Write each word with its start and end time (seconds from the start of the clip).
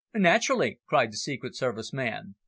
"Naturally," 0.15 0.79
cried 0.87 1.11
the 1.11 1.15
Secret 1.17 1.55
Service 1.55 1.93
man. 1.93 2.33